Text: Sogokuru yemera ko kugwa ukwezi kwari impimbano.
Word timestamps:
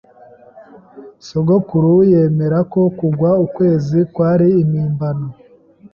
Sogokuru 1.27 1.93
yemera 2.11 2.59
ko 2.71 2.81
kugwa 2.97 3.29
ukwezi 3.45 3.97
kwari 4.13 4.47
impimbano. 4.61 5.27